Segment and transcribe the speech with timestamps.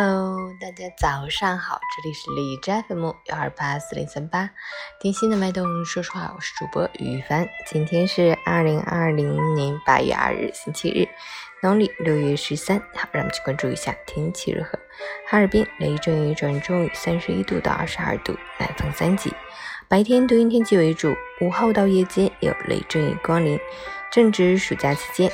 [0.00, 4.48] Hello，大家早上好，这里是荔枝 FM 幺二八四零三八，
[5.00, 7.48] 听心的脉动，说实话，我是主播于凡。
[7.66, 11.08] 今天是二零二零年八月二日，星期日，
[11.64, 12.78] 农历六月十三。
[12.94, 14.78] 好，让我们去关注一下天气如何。
[15.26, 19.34] 哈尔滨雷阵雨转中雨，三十一度到二十二度，南风三级。
[19.88, 23.58] 白天多云天气为主，午后到夜间有雷阵雨光临。
[24.12, 25.32] 正值暑假期间，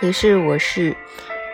[0.00, 0.96] 也是我市。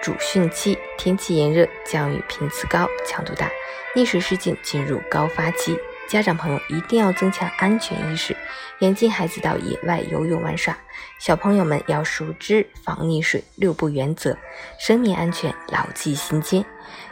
[0.07, 3.51] 主汛期，天气炎热，降雨频次高，强度大，
[3.97, 5.77] 溺水事件进入高发期。
[6.07, 8.37] 家长朋友一定要增强安全意识，
[8.79, 10.79] 严禁孩子到野外游泳玩耍。
[11.19, 14.39] 小朋友们要熟知防溺水六不原则，
[14.79, 16.65] 生命安全牢记心间。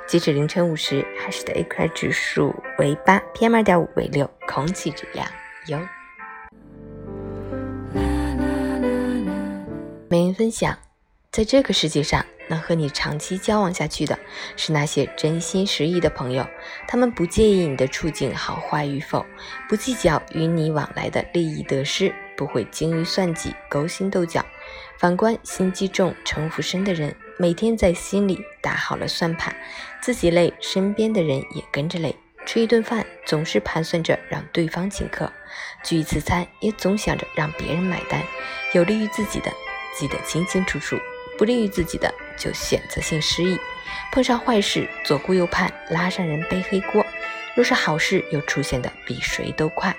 [0.07, 5.27] 截止凌晨五时，海市的 AQI 指数为八，PM 二点五为六，空气质量
[5.67, 5.81] 优。
[10.09, 10.79] 每人分享，
[11.33, 12.25] 在这个世界上。
[12.49, 14.19] 能和你长期交往下去的
[14.57, 16.47] 是那些真心实意的朋友，
[16.87, 19.25] 他们不介意你的处境好坏与否，
[19.69, 24.45] 不计较与你往来的利益得失，不会精于算计、勾心斗角。
[24.99, 29.55] 反观心机重、城府深的人，每天在心里打好了算盘，
[30.01, 32.15] 自己累，身边的人也跟着累。
[32.47, 35.33] 吃一顿饭总是盘算着让对方请客，
[35.83, 38.23] 聚一次餐也总想着让别人买单。
[38.75, 39.51] 有利于自己的，
[39.99, 40.97] 记得清清楚楚。
[41.37, 43.59] 不利于自己的就选择性失忆，
[44.13, 47.05] 碰上坏事左顾右盼，拉上人背黑锅；
[47.55, 49.95] 若是好事又出现的比谁都快。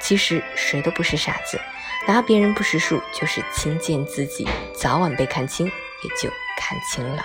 [0.00, 1.60] 其实谁都不是傻子，
[2.06, 7.24] 拿别人不识数就是轻贱自己，早晚被看清也就看清了。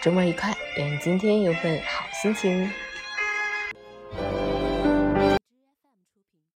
[0.00, 2.70] 周末愉快，愿今天有份好心情。